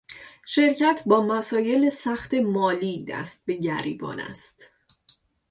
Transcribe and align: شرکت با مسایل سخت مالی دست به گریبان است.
شرکت 0.45 1.01
با 1.05 1.21
مسایل 1.21 1.89
سخت 1.89 2.33
مالی 2.33 3.05
دست 3.09 3.45
به 3.45 3.53
گریبان 3.53 4.19
است. 4.19 4.73